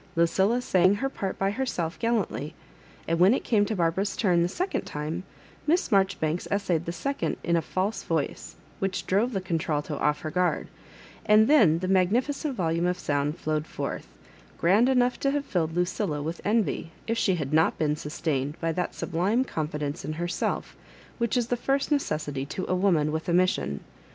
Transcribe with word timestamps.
Lucilla 0.15 0.59
sang 0.63 0.95
her 0.95 1.09
part 1.09 1.37
by 1.37 1.51
herself 1.51 1.99
gal 1.99 2.15
lantly; 2.15 2.55
and 3.07 3.19
when 3.19 3.35
it 3.35 3.43
came 3.43 3.65
to 3.65 3.75
Barbara's 3.75 4.15
turn 4.17 4.41
the 4.41 4.47
second 4.49 4.81
time, 4.81 5.21
Mi8s 5.69 5.91
Marjoribanks 5.91 6.47
essayed 6.49 6.85
the 6.85 6.91
second 6.91 7.37
in 7.43 7.55
a 7.55 7.61
false 7.61 8.01
voice, 8.01 8.55
which 8.79 9.05
drove 9.05 9.31
the 9.31 9.39
contralto 9.39 9.97
off 9.97 10.21
her 10.21 10.31
guard; 10.31 10.69
and 11.23 11.47
then 11.47 11.77
the 11.77 11.87
magnifloent 11.87 12.51
volume 12.55 12.87
of 12.87 12.97
sound 12.97 13.37
flowed 13.37 13.67
forth, 13.67 14.07
grand 14.57 14.89
enough 14.89 15.19
to 15.19 15.29
have 15.29 15.45
filled 15.45 15.75
Lucilla 15.75 16.19
with 16.19 16.41
envy 16.43 16.89
if 17.05 17.15
she 17.15 17.35
had 17.35 17.53
not 17.53 17.77
been 17.77 17.95
sustained 17.95 18.59
by 18.59 18.71
that 18.71 18.95
sub 18.95 19.13
lime 19.13 19.43
confidence 19.43 20.03
in 20.03 20.13
herself 20.13 20.75
which 21.19 21.37
is 21.37 21.49
the 21.49 21.55
first 21.55 21.91
neces 21.91 22.27
sity 22.27 22.49
to 22.49 22.65
a 22.67 22.73
woman 22.73 23.11
with 23.11 23.29
a 23.29 23.33
mission. 23.33 23.81